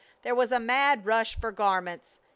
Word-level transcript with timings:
There 0.23 0.33
was 0.33 0.51
a 0.51 0.59
mad 0.59 1.05
rush 1.05 1.39
for 1.39 1.51
garments. 1.51 2.17